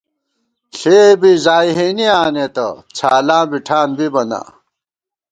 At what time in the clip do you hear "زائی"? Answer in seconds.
1.45-1.71